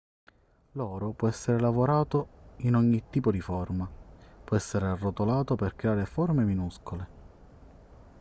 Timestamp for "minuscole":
6.43-7.07